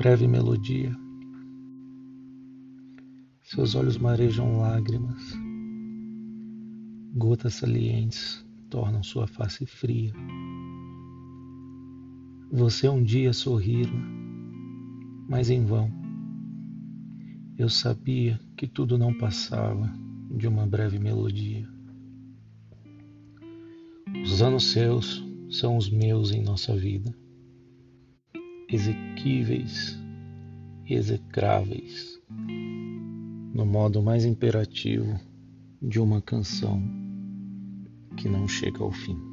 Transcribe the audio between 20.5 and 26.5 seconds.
breve melodia. Os anos seus são os meus em